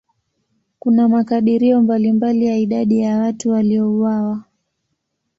Kuna 0.79 1.07
makadirio 1.09 1.81
mbalimbali 1.81 2.45
ya 2.45 2.57
idadi 2.57 2.99
ya 2.99 3.17
watu 3.17 3.49
waliouawa. 3.49 4.43